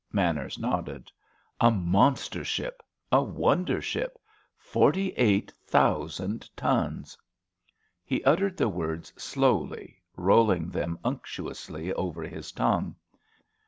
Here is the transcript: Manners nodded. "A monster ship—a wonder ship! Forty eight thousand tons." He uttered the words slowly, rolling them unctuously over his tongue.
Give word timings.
Manners 0.11 0.57
nodded. 0.57 1.11
"A 1.59 1.69
monster 1.69 2.43
ship—a 2.43 3.21
wonder 3.21 3.79
ship! 3.79 4.17
Forty 4.57 5.11
eight 5.11 5.53
thousand 5.67 6.49
tons." 6.57 7.15
He 8.03 8.23
uttered 8.23 8.57
the 8.57 8.67
words 8.67 9.13
slowly, 9.15 10.01
rolling 10.17 10.71
them 10.71 10.97
unctuously 11.03 11.93
over 11.93 12.23
his 12.23 12.51
tongue. 12.51 12.95